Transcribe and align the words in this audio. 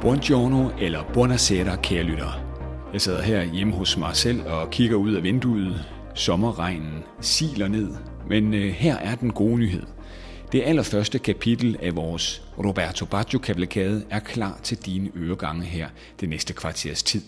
Buongiorno 0.00 0.70
eller 0.78 1.04
buonasera, 1.12 1.76
kære 1.76 2.02
lyttere. 2.02 2.34
Jeg 2.92 3.00
sidder 3.00 3.22
her 3.22 3.44
hjemme 3.44 3.72
hos 3.74 3.96
mig 3.96 4.16
selv 4.16 4.42
og 4.42 4.70
kigger 4.70 4.96
ud 4.96 5.14
af 5.14 5.22
vinduet. 5.22 5.84
Sommerregnen 6.14 7.02
siler 7.20 7.68
ned, 7.68 7.88
men 8.28 8.54
øh, 8.54 8.72
her 8.72 8.96
er 8.96 9.14
den 9.14 9.32
gode 9.32 9.58
nyhed. 9.58 9.82
Det 10.52 10.62
allerførste 10.62 11.18
kapitel 11.18 11.76
af 11.82 11.96
vores 11.96 12.42
Roberto 12.58 13.06
Baggio 13.06 13.38
kavalkade 13.38 14.04
er 14.10 14.18
klar 14.18 14.60
til 14.62 14.78
dine 14.78 15.10
øregange 15.16 15.64
her 15.64 15.88
det 16.20 16.28
næste 16.28 16.52
kvarters 16.52 17.02
tid. 17.02 17.22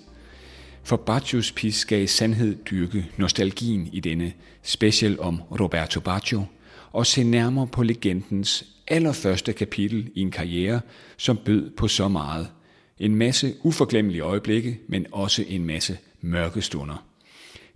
For 0.83 0.97
Baggios 0.97 1.53
pis 1.53 1.77
skal 1.77 2.03
i 2.03 2.07
sandhed 2.07 2.57
dyrke 2.71 3.07
nostalgien 3.17 3.89
i 3.93 4.01
denne 4.01 4.33
special 4.63 5.21
om 5.21 5.43
Roberto 5.61 6.01
Baggio 6.01 6.45
og 6.93 7.07
se 7.07 7.23
nærmere 7.23 7.67
på 7.67 7.83
legendens 7.83 8.65
allerførste 8.89 9.53
kapitel 9.53 10.11
i 10.15 10.21
en 10.21 10.31
karriere, 10.31 10.81
som 11.17 11.37
bød 11.37 11.71
på 11.71 11.89
så 11.89 12.09
meget– 12.09 12.49
en 13.03 13.15
masse 13.15 13.55
uforglemmelige 13.63 14.23
øjeblikke, 14.23 14.79
men 14.87 15.07
også 15.13 15.45
en 15.49 15.65
masse 15.65 15.99
mørke 16.21 16.63
stunder. 16.63 17.05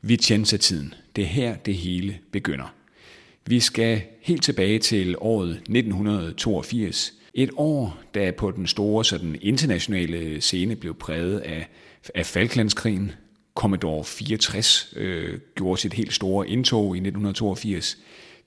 Vi 0.02 0.14
Vicenza-tiden. 0.14 0.94
Det 1.16 1.24
er 1.24 1.28
her, 1.28 1.56
det 1.56 1.74
hele 1.74 2.18
begynder. 2.32 2.74
Vi 3.46 3.60
skal 3.60 4.02
helt 4.20 4.42
tilbage 4.42 4.78
til 4.78 5.14
året 5.18 5.50
1982. 5.50 7.12
Et 7.34 7.50
år, 7.56 7.98
der 8.14 8.32
på 8.32 8.50
den 8.50 8.66
store 8.66 9.04
så 9.04 9.18
den 9.18 9.36
internationale 9.40 10.40
scene 10.40 10.76
blev 10.76 10.94
præget 10.94 11.38
af, 11.38 11.68
af 12.14 12.26
Falklandskrigen. 12.26 13.12
Commodore 13.54 14.04
64 14.04 14.92
øh, 14.96 15.38
gjorde 15.54 15.80
sit 15.80 15.92
helt 15.92 16.12
store 16.12 16.48
indtog 16.48 16.96
i 16.96 16.98
1982. 16.98 17.98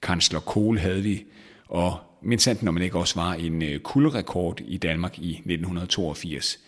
Kansler 0.01 0.39
Kohl 0.39 0.79
havde 0.79 1.03
vi, 1.03 1.23
og 1.67 1.97
mindst 2.21 2.43
sandt, 2.43 2.63
når 2.63 2.71
man 2.71 2.83
ikke 2.83 2.99
også 2.99 3.19
var 3.19 3.33
en 3.33 3.61
øh, 3.61 3.79
kulderekord 3.79 4.61
i 4.67 4.77
Danmark 4.77 5.19
i 5.19 5.29
1982. 5.29 6.59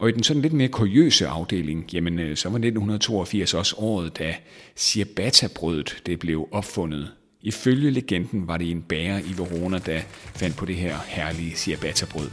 Og 0.00 0.08
i 0.08 0.12
den 0.12 0.22
sådan 0.22 0.42
lidt 0.42 0.52
mere 0.52 0.68
kuriøse 0.68 1.26
afdeling, 1.26 1.92
jamen 1.92 2.18
øh, 2.18 2.36
så 2.36 2.48
var 2.48 2.56
1982 2.56 3.54
også 3.54 3.74
året, 3.78 4.18
da 4.18 4.34
ciabatta-brødet 4.76 6.02
det 6.06 6.18
blev 6.18 6.48
opfundet. 6.52 7.12
Ifølge 7.42 7.90
legenden 7.90 8.48
var 8.48 8.56
det 8.56 8.70
en 8.70 8.82
bager 8.82 9.18
i 9.18 9.34
Verona, 9.38 9.78
der 9.78 10.00
fandt 10.34 10.56
på 10.56 10.64
det 10.64 10.76
her 10.76 10.96
herlige 11.06 11.56
ciabatta-brød. 11.56 12.30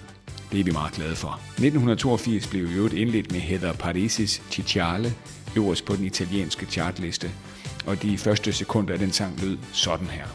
Det 0.51 0.59
er 0.59 0.63
vi 0.63 0.71
meget 0.71 0.93
glade 0.93 1.15
for. 1.15 1.29
1982 1.29 2.47
blev 2.47 2.71
i 2.71 2.73
øvrigt 2.73 2.93
indledt 2.93 3.31
med 3.31 3.39
Heather 3.39 3.73
Parisis 3.73 4.41
Cicciale, 4.51 5.13
øverst 5.57 5.85
på 5.85 5.95
den 5.95 6.05
italienske 6.05 6.65
chartliste, 6.65 7.31
og 7.85 8.01
de 8.01 8.17
første 8.17 8.53
sekunder 8.53 8.93
af 8.93 8.99
den 8.99 9.11
sang 9.11 9.41
lød 9.41 9.57
sådan 9.73 10.07
her. 10.07 10.25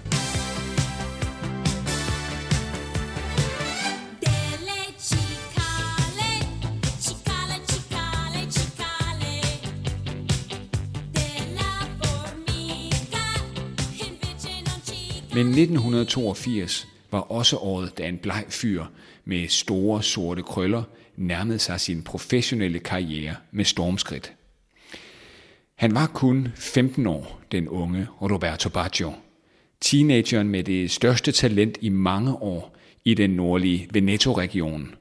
Men 15.38 15.46
1982 15.46 16.88
var 17.10 17.20
også 17.20 17.56
året, 17.56 17.98
da 17.98 18.08
en 18.08 18.18
bleg 18.18 18.44
fyr 18.48 18.84
med 19.24 19.48
store 19.48 20.02
sorte 20.02 20.42
krøller 20.42 20.82
nærmede 21.16 21.58
sig 21.58 21.80
sin 21.80 22.02
professionelle 22.02 22.78
karriere 22.78 23.34
med 23.50 23.64
stormskridt. 23.64 24.32
Han 25.74 25.94
var 25.94 26.06
kun 26.06 26.48
15 26.54 27.06
år, 27.06 27.40
den 27.52 27.68
unge 27.68 28.06
Roberto 28.22 28.68
Baggio. 28.68 29.12
Teenageren 29.80 30.48
med 30.48 30.64
det 30.64 30.90
største 30.90 31.32
talent 31.32 31.78
i 31.80 31.88
mange 31.88 32.34
år 32.34 32.76
i 33.04 33.14
den 33.14 33.30
nordlige 33.30 33.88
Veneto-region, 33.92 34.94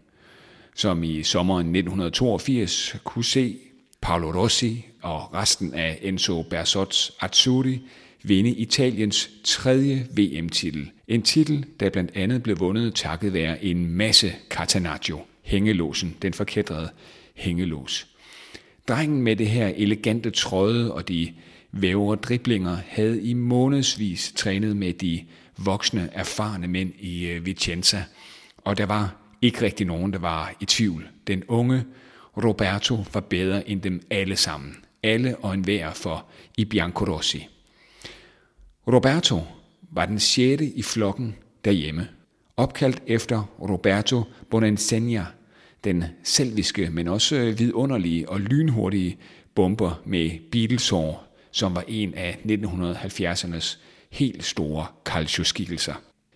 som 0.75 1.03
i 1.03 1.23
sommeren 1.23 1.67
1982 1.75 2.95
kunne 3.03 3.25
se 3.25 3.57
Paolo 4.01 4.41
Rossi 4.41 4.85
og 5.01 5.33
resten 5.33 5.73
af 5.73 5.99
Enzo 6.01 6.41
Bersots 6.49 7.11
Azzurri 7.21 7.81
vinde 8.23 8.49
Italiens 8.49 9.29
tredje 9.43 10.07
VM-titel. 10.17 10.91
En 11.07 11.21
titel, 11.21 11.65
der 11.79 11.89
blandt 11.89 12.11
andet 12.15 12.43
blev 12.43 12.59
vundet 12.59 12.95
takket 12.95 13.33
være 13.33 13.63
en 13.63 13.91
masse 13.91 14.35
Catanaccio, 14.49 15.19
hængelåsen, 15.41 16.15
den 16.21 16.33
forkædrede 16.33 16.89
hængelås. 17.35 18.07
Drengen 18.87 19.21
med 19.21 19.35
det 19.35 19.47
her 19.47 19.67
elegante 19.67 20.29
trøje 20.29 20.91
og 20.91 21.07
de 21.07 21.33
vævre 21.71 22.15
driblinger 22.15 22.77
havde 22.87 23.21
i 23.21 23.33
månedsvis 23.33 24.33
trænet 24.35 24.77
med 24.77 24.93
de 24.93 25.25
voksne, 25.57 26.09
erfarne 26.13 26.67
mænd 26.67 26.93
i 26.99 27.25
øh, 27.25 27.45
Vicenza, 27.45 28.03
og 28.57 28.77
der 28.77 28.85
var 28.85 29.15
ikke 29.41 29.61
rigtig 29.61 29.87
nogen, 29.87 30.13
der 30.13 30.19
var 30.19 30.55
i 30.61 30.65
tvivl. 30.65 31.07
Den 31.27 31.43
unge 31.47 31.83
Roberto 32.43 33.05
var 33.13 33.19
bedre 33.19 33.69
end 33.69 33.81
dem 33.81 34.01
alle 34.09 34.35
sammen. 34.35 34.75
Alle 35.03 35.37
og 35.37 35.53
enhver 35.53 35.93
for 35.93 36.25
i 36.57 36.65
Biancorossi. 36.65 37.47
Roberto 38.93 39.41
var 39.91 40.05
den 40.05 40.19
sjette 40.19 40.65
i 40.65 40.81
flokken 40.81 41.35
derhjemme, 41.65 42.07
opkaldt 42.57 43.03
efter 43.07 43.43
Roberto 43.59 44.23
Bonansegna, 44.49 45.25
den 45.83 46.03
selviske, 46.23 46.89
men 46.89 47.07
også 47.07 47.53
vidunderlige 47.57 48.29
og 48.29 48.39
lynhurtige 48.41 49.17
bomber 49.55 50.01
med 50.05 50.31
Beatlesår, 50.51 51.37
som 51.51 51.75
var 51.75 51.83
en 51.87 52.13
af 52.13 52.37
1970'ernes 52.45 53.79
helt 54.11 54.43
store 54.43 54.85
calcio-skikkelser. 55.05 55.93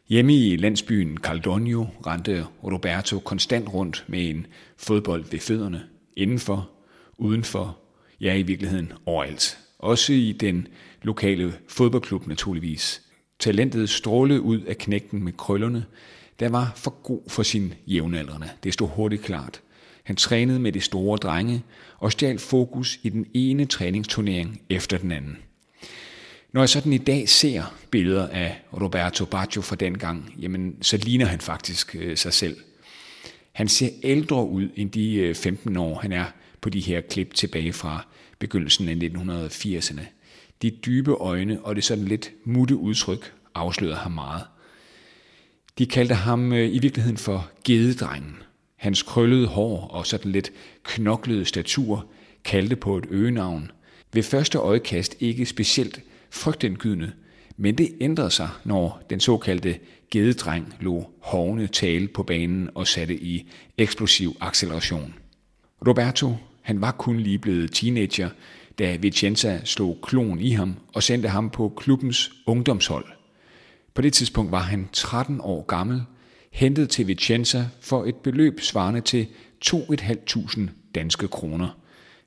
Hjemme 0.09 0.35
i 0.35 0.55
landsbyen 0.55 1.17
Caldonio 1.17 1.87
rendte 2.07 2.45
Roberto 2.63 3.19
konstant 3.19 3.73
rundt 3.73 4.05
med 4.07 4.29
en 4.29 4.45
fodbold 4.77 5.25
ved 5.31 5.39
fødderne, 5.39 5.83
indenfor, 6.17 6.69
udenfor, 7.17 7.77
ja 8.21 8.35
i 8.35 8.41
virkeligheden 8.41 8.93
overalt. 9.05 9.57
Også 9.81 10.13
i 10.13 10.31
den 10.31 10.67
lokale 11.01 11.53
fodboldklub 11.67 12.27
naturligvis. 12.27 13.01
Talentet 13.39 13.89
strålede 13.89 14.41
ud 14.41 14.59
af 14.61 14.77
knægten 14.77 15.23
med 15.23 15.33
krøllerne, 15.33 15.85
der 16.39 16.49
var 16.49 16.73
for 16.75 16.91
god 17.03 17.21
for 17.27 17.43
sin 17.43 17.73
jævnaldrende. 17.87 18.49
Det 18.63 18.73
stod 18.73 18.87
hurtigt 18.87 19.21
klart. 19.21 19.61
Han 20.03 20.15
trænede 20.15 20.59
med 20.59 20.71
de 20.71 20.81
store 20.81 21.17
drenge 21.17 21.63
og 21.97 22.11
stjal 22.11 22.39
fokus 22.39 22.99
i 23.03 23.09
den 23.09 23.25
ene 23.33 23.65
træningsturnering 23.65 24.61
efter 24.69 24.97
den 24.97 25.11
anden. 25.11 25.37
Når 26.53 26.61
jeg 26.61 26.69
sådan 26.69 26.93
i 26.93 26.97
dag 26.97 27.29
ser 27.29 27.75
billeder 27.91 28.27
af 28.27 28.61
Roberto 28.73 29.25
Baggio 29.25 29.61
fra 29.61 29.75
dengang, 29.75 30.35
jamen 30.39 30.75
så 30.81 30.97
ligner 30.97 31.25
han 31.25 31.39
faktisk 31.39 31.95
øh, 31.99 32.17
sig 32.17 32.33
selv. 32.33 32.57
Han 33.51 33.67
ser 33.67 33.89
ældre 34.03 34.47
ud 34.47 34.69
end 34.75 34.91
de 34.91 35.15
øh, 35.15 35.35
15 35.35 35.77
år, 35.77 35.99
han 35.99 36.11
er 36.11 36.25
på 36.61 36.69
de 36.69 36.79
her 36.79 37.01
klip 37.01 37.33
tilbage 37.33 37.73
fra 37.73 38.07
begyndelsen 38.41 38.89
af 38.89 38.95
1980'erne. 38.95 40.01
De 40.61 40.69
dybe 40.69 41.11
øjne 41.11 41.59
og 41.63 41.75
det 41.75 41.83
sådan 41.83 42.05
lidt 42.05 42.31
mutte 42.43 42.75
udtryk 42.75 43.33
afslørede 43.55 43.97
ham 43.97 44.11
meget. 44.11 44.43
De 45.77 45.85
kaldte 45.85 46.15
ham 46.15 46.53
øh, 46.53 46.75
i 46.75 46.79
virkeligheden 46.79 47.17
for 47.17 47.49
gededrengen. 47.63 48.35
Hans 48.75 49.03
krøllede 49.03 49.47
hår 49.47 49.87
og 49.87 50.07
sådan 50.07 50.31
lidt 50.31 50.51
knoklede 50.83 51.45
statur 51.45 52.05
kaldte 52.43 52.75
på 52.75 52.97
et 52.97 53.05
øgenavn. 53.09 53.71
Ved 54.13 54.23
første 54.23 54.57
øjekast 54.57 55.15
ikke 55.19 55.45
specielt 55.45 56.01
frygtindgydende, 56.31 57.11
men 57.57 57.77
det 57.77 57.89
ændrede 58.01 58.31
sig, 58.31 58.49
når 58.63 59.03
den 59.09 59.19
såkaldte 59.19 59.79
gededreng 60.11 60.75
lå 60.79 61.11
hovne 61.19 61.67
tale 61.67 62.07
på 62.07 62.23
banen 62.23 62.69
og 62.75 62.87
satte 62.87 63.23
i 63.23 63.49
eksplosiv 63.77 64.35
acceleration. 64.39 65.13
Roberto, 65.87 66.35
han 66.61 66.81
var 66.81 66.91
kun 66.91 67.19
lige 67.19 67.39
blevet 67.39 67.71
teenager, 67.71 68.29
da 68.79 68.95
Vicenza 68.95 69.59
slog 69.63 69.99
klon 70.03 70.39
i 70.39 70.51
ham 70.51 70.75
og 70.93 71.03
sendte 71.03 71.29
ham 71.29 71.49
på 71.49 71.73
klubbens 71.77 72.31
ungdomshold. 72.45 73.05
På 73.93 74.01
det 74.01 74.13
tidspunkt 74.13 74.51
var 74.51 74.59
han 74.59 74.89
13 74.93 75.41
år 75.41 75.65
gammel, 75.65 76.03
hentet 76.51 76.89
til 76.89 77.07
Vicenza 77.07 77.65
for 77.81 78.05
et 78.05 78.15
beløb 78.15 78.59
svarende 78.61 79.01
til 79.01 79.27
2.500 79.65 80.69
danske 80.95 81.27
kroner. 81.27 81.69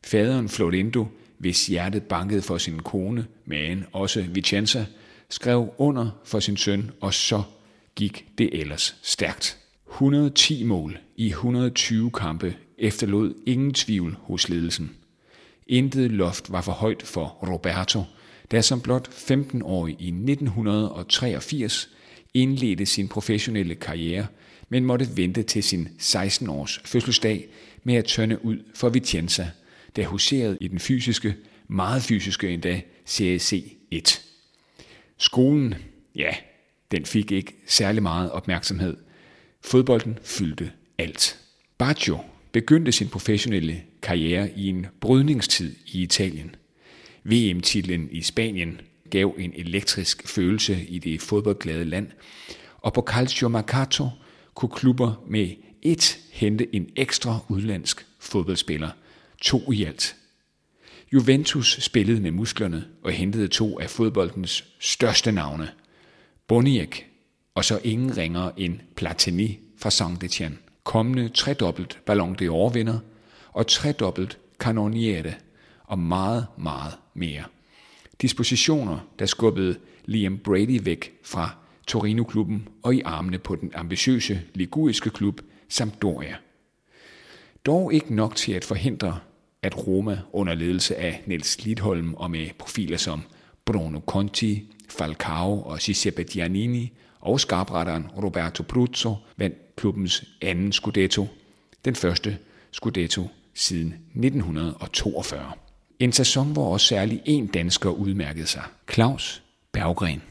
Faderen 0.05 0.49
Florindo, 0.49 1.07
hvis 1.39 1.67
hjertet 1.67 2.03
bankede 2.03 2.43
for 2.43 2.59
sin 2.59 2.79
kone, 2.79 3.27
men 3.45 3.85
også 3.93 4.25
Vicenza, 4.29 4.87
skrev 5.29 5.75
under 5.79 6.11
for 6.25 6.41
sin 6.41 6.57
søn, 6.57 6.91
og 7.01 7.15
så 7.15 7.43
gik 7.95 8.27
det 8.39 8.61
ellers 8.61 8.97
stærkt. 9.03 9.59
110 9.91 10.65
mål 10.65 10.99
i 11.17 11.27
120 11.27 12.11
kampe 12.11 12.57
efterlod 12.79 13.35
ingen 13.47 13.75
tvivl 13.75 14.17
hos 14.21 14.49
ledelsen. 14.49 14.97
Intet 15.67 16.11
loft 16.11 16.53
var 16.53 16.61
for 16.61 16.73
højt 16.73 17.03
for 17.03 17.27
Roberto, 17.27 18.03
der 18.51 18.61
som 18.61 18.81
blot 18.81 19.09
15-årig 19.09 19.97
i 19.99 20.09
1983 20.09 21.89
indledte 22.35 22.87
sin 22.87 23.09
professionelle 23.09 23.75
karriere, 23.75 24.27
men 24.69 24.85
måtte 24.85 25.17
vente 25.17 25.43
til 25.43 25.63
sin 25.63 25.89
16-års 26.01 26.81
fødselsdag 26.85 27.49
med 27.85 27.95
at 27.95 28.05
tørne 28.05 28.45
ud 28.45 28.59
for 28.75 28.89
Vicenza, 28.89 29.51
der 29.97 30.07
huserede 30.07 30.59
i 30.61 30.69
den 30.69 30.79
fysiske, 30.79 31.35
meget 31.69 32.03
fysiske 32.03 32.51
endda, 32.51 32.81
CAC 33.07 33.77
1. 33.91 34.23
Skolen, 35.19 35.75
ja, 36.15 36.35
den 36.91 37.05
fik 37.05 37.33
ikke 37.33 37.55
særlig 37.67 38.03
meget 38.03 38.31
opmærksomhed. 38.31 38.97
Fodbolden 39.61 40.19
fyldte 40.23 40.73
alt. 40.99 41.39
Baggio 41.79 42.19
begyndte 42.55 42.93
sin 42.93 43.09
professionelle 43.09 43.83
karriere 44.03 44.51
i 44.57 44.69
en 44.69 44.87
brydningstid 45.01 45.75
i 45.87 46.03
Italien. 46.03 46.55
VM-titlen 47.25 48.09
i 48.11 48.23
Spanien 48.23 48.81
gav 49.11 49.35
en 49.39 49.53
elektrisk 49.57 50.29
følelse 50.29 50.85
i 50.89 50.99
det 50.99 51.21
fodboldglade 51.21 51.85
land, 51.85 52.07
og 52.79 52.93
på 52.93 53.03
Calcio 53.09 53.49
Mercato 53.49 54.09
kunne 54.55 54.71
klubber 54.75 55.25
med 55.29 55.49
et 55.83 56.19
hente 56.33 56.75
en 56.75 56.89
ekstra 56.97 57.39
udlandsk 57.49 58.07
fodboldspiller, 58.21 58.91
to 59.41 59.73
i 59.73 59.85
alt. 59.85 60.17
Juventus 61.13 61.79
spillede 61.81 62.21
med 62.21 62.31
musklerne 62.31 62.85
og 63.03 63.13
hentede 63.13 63.49
to 63.49 63.81
af 63.81 63.91
fodboldens 63.91 64.65
største 64.81 65.33
navne, 65.33 65.69
Boniek 66.47 67.07
og 67.55 67.65
så 67.65 67.81
ingen 67.85 68.17
ringer 68.17 68.51
end 68.57 68.81
Platini 68.97 69.59
fra 69.79 69.91
Saint-Étienne 69.91 70.74
kommende 70.85 71.29
tredobbelt 71.29 72.01
Ballon 72.07 72.37
d'Or 72.43 72.73
vinder 72.73 72.99
og 73.53 73.67
tredobbelt 73.67 74.39
Canoniere 74.59 75.35
og 75.85 75.99
meget, 75.99 76.47
meget 76.59 76.95
mere. 77.15 77.45
Dispositioner, 78.21 78.99
der 79.19 79.27
skubbede 79.27 79.79
Liam 80.05 80.39
Brady 80.39 80.81
væk 80.83 81.13
fra 81.25 81.57
Torino-klubben 81.87 82.69
og 82.83 82.95
i 82.95 83.03
armene 83.05 83.39
på 83.39 83.57
den 83.57 83.73
ambitiøse 83.75 84.41
liguriske 84.55 85.11
klub 85.11 85.41
Sampdoria. 85.69 86.37
Dog 87.67 87.95
ikke 87.95 88.15
nok 88.15 88.37
til 88.37 88.53
at 88.53 88.65
forhindre, 88.65 89.19
at 89.63 89.87
Roma 89.87 90.19
under 90.33 90.55
ledelse 90.55 90.97
af 90.97 91.23
Niels 91.27 91.65
Lidholm 91.65 92.15
og 92.15 92.31
med 92.31 92.49
profiler 92.59 92.97
som 92.97 93.23
Bruno 93.65 94.01
Conti, 94.07 94.73
Falcao 94.89 95.63
og 95.63 95.79
Giuseppe 95.79 96.23
Giannini 96.23 96.93
og 97.25 97.41
skarpretteren 97.41 98.07
Roberto 98.17 98.63
Bruzzo 98.63 99.15
vandt 99.37 99.77
klubbens 99.77 100.25
anden 100.43 100.73
Scudetto, 100.73 101.27
den 101.85 101.95
første 101.95 102.39
Scudetto 102.73 103.29
siden 103.55 103.95
1942. 104.15 105.53
En 105.99 106.13
sæson, 106.13 106.53
hvor 106.53 106.73
også 106.73 106.87
særlig 106.87 107.23
en 107.25 107.47
dansker 107.47 107.91
udmærkede 107.91 108.47
sig, 108.47 108.63
Claus 108.93 109.43
Berggren. 109.73 110.23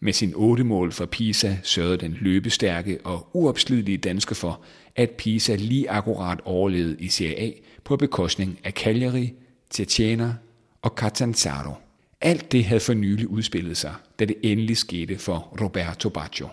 Med 0.00 0.12
sin 0.12 0.32
otte 0.36 0.64
mål 0.64 0.92
for 0.92 1.06
Pisa 1.06 1.56
sørgede 1.62 1.96
den 1.96 2.18
løbestærke 2.20 2.98
og 3.04 3.28
uopslidelige 3.32 3.98
dansker 3.98 4.34
for, 4.34 4.60
at 4.96 5.10
Pisa 5.10 5.54
lige 5.54 5.90
akkurat 5.90 6.40
overlevede 6.44 6.96
i 7.00 7.08
Serie 7.08 7.40
A 7.40 7.50
på 7.84 7.96
bekostning 7.96 8.58
af 8.64 8.72
Cagliari, 8.72 9.32
Cesena 9.70 10.34
og 10.82 10.90
Catanzaro. 10.96 11.74
Alt 12.20 12.52
det 12.52 12.64
havde 12.64 12.80
for 12.80 12.94
nylig 12.94 13.28
udspillet 13.28 13.76
sig, 13.76 13.94
da 14.18 14.24
det 14.24 14.36
endelig 14.42 14.76
skete 14.76 15.18
for 15.18 15.56
Roberto 15.60 16.08
Baggio. 16.08 16.48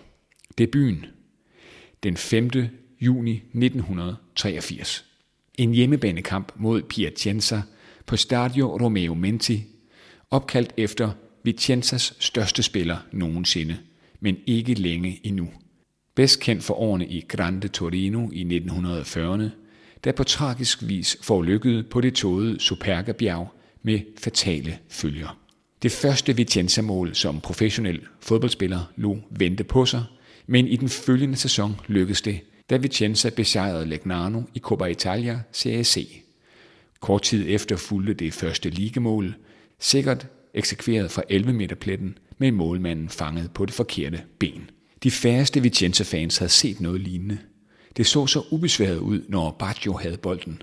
Debuten 0.58 1.06
den 2.02 2.16
5. 2.16 2.50
juni 3.00 3.32
1983. 3.32 5.04
En 5.54 5.74
hjemmebanekamp 5.74 6.52
mod 6.56 6.82
Piacenza 6.82 7.62
på 8.06 8.16
Stadio 8.16 8.78
Romeo 8.78 9.14
Menti, 9.14 9.64
opkaldt 10.30 10.72
efter 10.76 11.10
Vicenzas 11.42 12.14
største 12.18 12.62
spiller 12.62 12.96
nogensinde, 13.12 13.78
men 14.20 14.36
ikke 14.46 14.74
længe 14.74 15.20
endnu. 15.22 15.48
Bedst 16.14 16.40
kendt 16.40 16.64
for 16.64 16.74
årene 16.74 17.06
i 17.06 17.20
Grande 17.20 17.68
Torino 17.68 18.30
i 18.32 18.42
1940'erne, 18.42 19.48
der 20.04 20.12
på 20.12 20.24
tragisk 20.24 20.82
vis 20.82 21.16
forulykkede 21.22 21.82
på 21.82 22.00
det 22.00 22.14
tågede 22.14 22.60
Superga-bjerg 22.60 23.52
med 23.82 24.00
fatale 24.18 24.78
følger. 24.88 25.45
Det 25.86 25.92
første 25.92 26.36
Vicenza-mål 26.36 27.14
som 27.14 27.40
professionel 27.40 28.00
fodboldspiller 28.20 28.92
lå 28.96 29.18
vente 29.30 29.64
på 29.64 29.86
sig, 29.86 30.04
men 30.46 30.68
i 30.68 30.76
den 30.76 30.88
følgende 30.88 31.36
sæson 31.36 31.80
lykkedes 31.86 32.20
det, 32.20 32.40
da 32.70 32.76
Vicenza 32.76 33.30
besejrede 33.30 33.86
Legnano 33.86 34.42
i 34.54 34.58
Coppa 34.58 34.84
Italia 34.84 35.40
Serie 35.52 35.84
C. 35.84 36.22
Kort 37.00 37.22
tid 37.22 37.44
efter 37.48 37.76
fulgte 37.76 38.14
det 38.14 38.34
første 38.34 38.70
ligemål, 38.70 39.34
sikkert 39.80 40.26
eksekveret 40.54 41.10
fra 41.10 41.22
11 41.28 41.52
meter 41.52 41.76
pletten, 41.76 42.18
med 42.38 42.52
målmanden 42.52 43.08
fanget 43.08 43.50
på 43.54 43.66
det 43.66 43.74
forkerte 43.74 44.22
ben. 44.38 44.70
De 45.02 45.10
færreste 45.10 45.62
Vicenza-fans 45.62 46.38
havde 46.38 46.52
set 46.52 46.80
noget 46.80 47.00
lignende. 47.00 47.38
Det 47.96 48.06
så 48.06 48.26
så 48.26 48.42
ubesværet 48.50 48.98
ud, 48.98 49.22
når 49.28 49.56
Baggio 49.58 49.92
havde 49.92 50.16
bolden. 50.16 50.62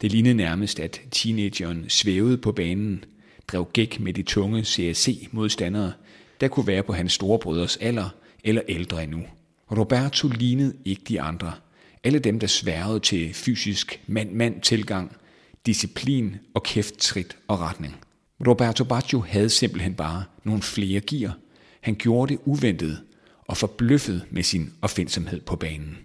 Det 0.00 0.12
lignede 0.12 0.34
nærmest, 0.34 0.80
at 0.80 1.00
teenageren 1.10 1.84
svævede 1.88 2.38
på 2.38 2.52
banen, 2.52 3.04
drev 3.52 3.68
gæk 3.72 4.00
med 4.00 4.12
de 4.12 4.22
tunge 4.22 4.62
CSC-modstandere, 4.64 5.92
der 6.40 6.48
kunne 6.48 6.66
være 6.66 6.82
på 6.82 6.92
hans 6.92 7.12
storebrødres 7.12 7.76
alder 7.76 8.08
eller 8.44 8.62
ældre 8.68 9.02
endnu. 9.02 9.22
Roberto 9.78 10.28
lignede 10.28 10.74
ikke 10.84 11.02
de 11.08 11.20
andre. 11.20 11.52
Alle 12.04 12.18
dem, 12.18 12.40
der 12.40 12.46
sværede 12.46 13.00
til 13.00 13.34
fysisk 13.34 14.00
mand-mand 14.06 14.60
tilgang, 14.60 15.16
disciplin 15.66 16.36
og 16.54 16.62
kæfttrit 16.62 17.36
og 17.48 17.60
retning. 17.60 17.96
Roberto 18.46 18.84
Baggio 18.84 19.20
havde 19.20 19.48
simpelthen 19.48 19.94
bare 19.94 20.24
nogle 20.44 20.62
flere 20.62 21.00
gear. 21.00 21.38
Han 21.80 21.94
gjorde 21.94 22.32
det 22.32 22.40
uventet 22.44 23.00
og 23.46 23.56
forbløffet 23.56 24.24
med 24.30 24.42
sin 24.42 24.72
opfindsomhed 24.82 25.40
på 25.40 25.56
banen. 25.56 25.98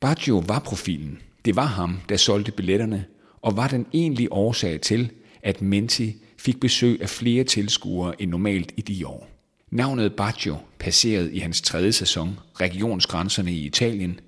Baggio 0.00 0.42
var 0.46 0.58
profilen. 0.58 1.18
Det 1.44 1.56
var 1.56 1.66
ham, 1.66 2.00
der 2.08 2.16
solgte 2.16 2.52
billetterne, 2.52 3.04
og 3.42 3.56
var 3.56 3.68
den 3.68 3.86
egentlige 3.92 4.32
årsag 4.32 4.80
til, 4.80 5.10
at 5.42 5.62
Menti 5.62 6.16
fik 6.38 6.60
besøg 6.60 7.02
af 7.02 7.08
flere 7.08 7.44
tilskuere 7.44 8.22
end 8.22 8.30
normalt 8.30 8.72
i 8.76 8.80
de 8.80 9.06
år. 9.06 9.28
Navnet 9.70 10.12
Baggio 10.12 10.56
passerede 10.78 11.34
i 11.34 11.38
hans 11.38 11.60
tredje 11.60 11.92
sæson 11.92 12.38
regionsgrænserne 12.60 13.52
i 13.52 13.66
Italien. 13.66 14.20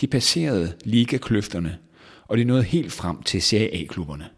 De 0.00 0.06
passerede 0.06 0.72
ligakløfterne, 0.84 1.78
og 2.24 2.38
det 2.38 2.46
nåede 2.46 2.62
helt 2.62 2.92
frem 2.92 3.22
til 3.22 3.42
Serie 3.42 3.74
A-klubberne. 3.74 4.28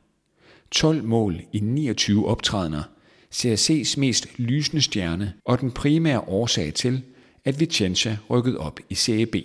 12 0.70 1.04
mål 1.04 1.40
i 1.52 1.60
29 1.60 2.26
optrædener, 2.26 2.82
CRC's 3.34 4.00
mest 4.00 4.38
lysende 4.38 4.82
stjerne 4.82 5.32
og 5.44 5.60
den 5.60 5.70
primære 5.70 6.20
årsag 6.20 6.74
til, 6.74 7.02
at 7.44 7.60
Vicenza 7.60 8.16
rykkede 8.30 8.58
op 8.58 8.80
i 8.90 8.94
Serie 8.94 9.26
B. 9.26 9.36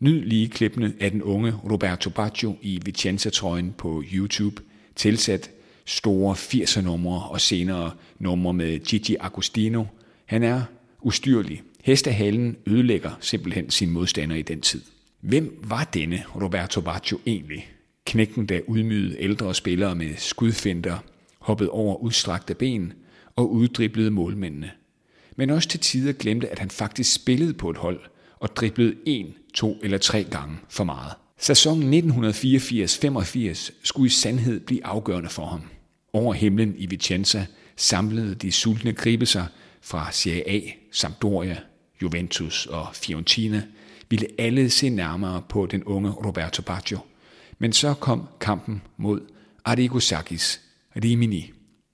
Nyd 0.00 0.22
lige 0.22 0.48
klippene 0.48 0.94
af 1.00 1.10
den 1.10 1.22
unge 1.22 1.54
Roberto 1.70 2.10
Baggio 2.10 2.56
i 2.62 2.80
Vicenza-trøjen 2.84 3.74
på 3.78 4.02
YouTube, 4.12 4.62
tilsat 4.96 5.50
store 5.86 6.34
80'er 6.34 6.80
numre 6.80 7.28
og 7.28 7.40
senere 7.40 7.90
numre 8.18 8.52
med 8.54 8.78
Gigi 8.78 9.16
Agostino. 9.20 9.84
Han 10.26 10.42
er 10.42 10.62
ustyrlig. 11.00 11.62
Hestehalen 11.84 12.56
ødelægger 12.66 13.10
simpelthen 13.20 13.70
sin 13.70 13.90
modstander 13.90 14.36
i 14.36 14.42
den 14.42 14.60
tid. 14.60 14.82
Hvem 15.20 15.64
var 15.64 15.84
denne 15.84 16.24
Roberto 16.42 16.80
Baggio 16.80 17.18
egentlig? 17.26 17.70
Knækken, 18.06 18.46
der 18.46 18.60
udmygede 18.66 19.16
ældre 19.18 19.54
spillere 19.54 19.94
med 19.94 20.10
skudfinder, 20.16 20.98
hoppede 21.38 21.70
over 21.70 21.96
udstrakte 21.96 22.54
ben 22.54 22.92
og 23.36 23.52
uddriblede 23.52 24.10
målmændene. 24.10 24.70
Men 25.36 25.50
også 25.50 25.68
til 25.68 25.80
tider 25.80 26.12
glemte, 26.12 26.48
at 26.48 26.58
han 26.58 26.70
faktisk 26.70 27.14
spillede 27.14 27.54
på 27.54 27.70
et 27.70 27.76
hold 27.76 28.00
og 28.38 28.56
driblede 28.56 28.94
en, 29.06 29.34
to 29.54 29.78
eller 29.82 29.98
tre 29.98 30.24
gange 30.24 30.56
for 30.68 30.84
meget. 30.84 31.12
Sæsonen 31.38 32.10
1984-85 32.10 33.72
skulle 33.82 34.06
i 34.06 34.10
sandhed 34.10 34.60
blive 34.60 34.86
afgørende 34.86 35.30
for 35.30 35.46
ham. 35.46 35.62
Over 36.16 36.32
himlen 36.34 36.74
i 36.78 36.86
Vicenza 36.86 37.46
samlede 37.76 38.34
de 38.34 38.52
sultne 38.52 38.92
gribe 38.92 39.26
sig 39.26 39.46
fra 39.80 40.12
Serie 40.12 40.48
A, 40.50 40.60
Sampdoria, 40.92 41.56
Juventus 42.02 42.66
og 42.66 42.86
Fiorentina, 42.94 43.62
ville 44.10 44.26
alle 44.38 44.70
se 44.70 44.88
nærmere 44.88 45.42
på 45.48 45.66
den 45.66 45.84
unge 45.84 46.10
Roberto 46.10 46.62
Baggio. 46.62 46.98
Men 47.58 47.72
så 47.72 47.94
kom 47.94 48.28
kampen 48.40 48.82
mod 48.96 49.20
Arigosakis 49.64 50.60
Rimini. 51.04 51.52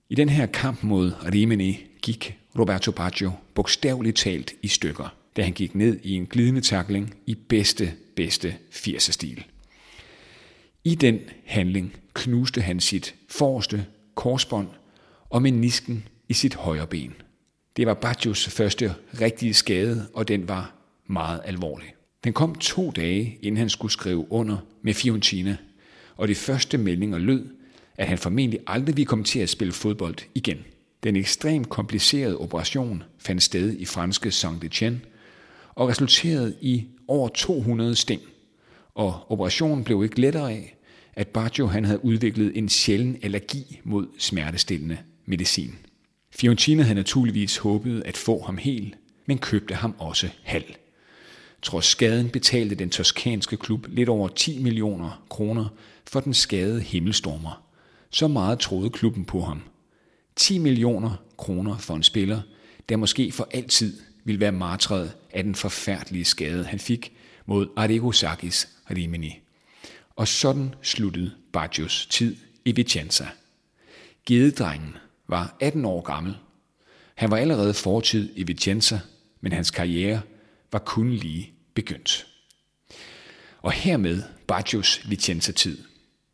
I 0.09 0.15
den 0.15 0.29
her 0.29 0.47
kamp 0.47 0.83
mod 0.83 1.13
Rimini 1.33 1.85
gik 2.03 2.39
Roberto 2.59 2.91
Baggio 2.91 3.33
bogstaveligt 3.55 4.17
talt 4.17 4.53
i 4.63 4.69
stykker, 4.69 5.15
da 5.37 5.43
han 5.43 5.53
gik 5.53 5.75
ned 5.75 5.99
i 6.03 6.15
en 6.15 6.27
glidende 6.27 6.61
takling 6.61 7.15
i 7.27 7.35
bedste, 7.35 7.93
bedste 8.17 8.55
80'er-stil. 8.71 9.45
I 10.85 10.95
den 10.95 11.21
handling 11.45 11.97
knuste 12.15 12.61
han 12.61 12.81
sit 12.81 13.15
forreste 13.29 13.87
korsbånd 14.15 14.69
og 15.31 15.43
menisken 15.43 16.09
i 16.29 16.33
sit 16.33 16.55
højre 16.55 16.87
ben. 16.87 17.15
Det 17.77 17.87
var 17.87 17.95
Baggios 17.95 18.49
første 18.49 18.95
rigtige 19.21 19.55
skade, 19.55 20.07
og 20.15 20.29
den 20.29 20.49
var 20.49 20.75
meget 21.07 21.41
alvorlig. 21.45 21.95
Den 22.25 22.33
kom 22.33 22.55
to 22.55 22.91
dage, 22.91 23.39
inden 23.43 23.57
han 23.57 23.69
skulle 23.69 23.93
skrive 23.93 24.33
under 24.33 24.57
med 24.83 24.95
Fiorentina, 24.95 25.57
og 26.17 26.29
de 26.29 26.35
første 26.35 26.79
meldinger 26.79 27.19
lød, 27.19 27.47
at 27.97 28.07
han 28.07 28.19
formentlig 28.19 28.61
aldrig 28.67 28.97
ville 28.97 29.07
komme 29.07 29.25
til 29.25 29.39
at 29.41 29.49
spille 29.49 29.73
fodbold 29.73 30.17
igen. 30.35 30.59
Den 31.03 31.17
ekstremt 31.17 31.69
komplicerede 31.69 32.39
operation 32.39 33.03
fandt 33.19 33.43
sted 33.43 33.77
i 33.79 33.85
franske 33.85 34.29
Saint-Étienne 34.29 34.97
og 35.75 35.89
resulterede 35.89 36.55
i 36.61 36.87
over 37.09 37.29
200 37.29 37.97
sting. 37.97 38.23
Og 38.95 39.31
operationen 39.33 39.85
blev 39.85 40.05
ikke 40.05 40.21
lettere 40.21 40.53
af, 40.53 40.77
at 41.15 41.29
Baggio 41.29 41.67
han 41.67 41.85
havde 41.85 42.05
udviklet 42.05 42.59
en 42.59 42.69
sjælden 42.69 43.17
allergi 43.23 43.81
mod 43.85 44.07
smertestillende 44.19 44.99
medicin. 45.27 45.75
Fiorentina 46.31 46.83
havde 46.83 46.95
naturligvis 46.95 47.57
håbet 47.57 48.03
at 48.07 48.17
få 48.17 48.43
ham 48.43 48.59
helt, 48.59 48.95
men 49.27 49.39
købte 49.39 49.75
ham 49.75 49.95
også 49.99 50.29
halv. 50.43 50.65
Trods 51.63 51.87
skaden 51.87 52.29
betalte 52.29 52.75
den 52.75 52.91
toskanske 52.91 53.57
klub 53.57 53.87
lidt 53.89 54.09
over 54.09 54.29
10 54.29 54.63
millioner 54.63 55.25
kroner 55.31 55.69
for 56.07 56.21
den 56.21 56.35
skadede 56.35 56.81
himmelstormer. 56.81 57.63
Så 58.11 58.29
meget 58.29 58.59
troede 58.59 58.91
klubben 58.91 59.25
på 59.25 59.41
ham. 59.41 59.63
10 60.37 60.59
millioner 60.59 61.17
kroner 61.39 61.79
for 61.79 61.95
en 61.95 62.03
spiller, 62.03 62.41
der 62.89 62.97
måske 62.97 63.33
for 63.33 63.49
altid 63.55 64.01
ville 64.25 64.41
være 64.41 64.53
martret 64.53 65.13
af 65.31 65.45
den 65.45 65.55
forfærdelige 65.55 66.25
skade, 66.25 66.65
han 66.65 66.79
fik 66.79 67.13
mod 67.47 67.69
Arrigo 67.77 68.13
Sakis 68.13 68.69
Rimini. 68.91 69.42
Og 70.23 70.29
sådan 70.29 70.75
sluttede 70.83 71.33
Baggios 71.53 72.07
tid 72.11 72.37
i 72.65 72.73
Vicenza. 72.73 73.27
Gededrengen 74.27 74.97
var 75.29 75.57
18 75.61 75.85
år 75.85 76.01
gammel. 76.01 76.37
Han 77.15 77.31
var 77.31 77.37
allerede 77.37 77.75
fortid 77.75 78.33
i 78.37 78.43
Vicenza, 78.43 79.01
men 79.41 79.53
hans 79.53 79.71
karriere 79.71 80.21
var 80.73 80.79
kun 80.79 81.11
lige 81.11 81.53
begyndt. 81.75 82.27
Og 83.63 83.73
hermed 83.73 84.23
Baggios 84.47 85.11
Vicenza-tid. 85.11 85.79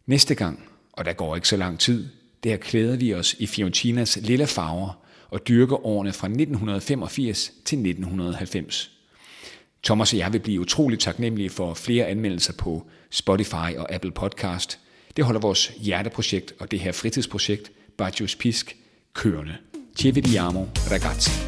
Næste 0.06 0.34
gang, 0.34 0.68
og 0.92 1.04
der 1.04 1.12
går 1.12 1.36
ikke 1.36 1.48
så 1.48 1.56
lang 1.56 1.78
tid, 1.78 2.08
der 2.44 2.56
klæder 2.56 2.96
vi 2.96 3.14
os 3.14 3.34
i 3.38 3.46
Fiorentinas 3.46 4.18
lille 4.22 4.46
farver 4.46 5.04
og 5.30 5.48
dyrker 5.48 5.86
årene 5.86 6.12
fra 6.12 6.26
1985 6.26 7.52
til 7.64 7.78
1990. 7.78 8.97
Thomas 9.82 10.12
og 10.12 10.18
jeg 10.18 10.32
vil 10.32 10.38
blive 10.38 10.60
utroligt 10.60 11.00
taknemmelige 11.00 11.50
for 11.50 11.74
flere 11.74 12.06
anmeldelser 12.06 12.52
på 12.52 12.86
Spotify 13.10 13.76
og 13.76 13.92
Apple 13.92 14.12
Podcast. 14.12 14.78
Det 15.16 15.24
holder 15.24 15.40
vores 15.40 15.72
hjerteprojekt 15.76 16.52
og 16.60 16.70
det 16.70 16.80
her 16.80 16.92
fritidsprojekt, 16.92 17.72
Baggios 17.96 18.36
Pisk, 18.36 18.76
kørende. 19.14 19.56
Ci 19.96 20.10
vediamo, 20.10 20.64
ragazzi. 20.90 21.47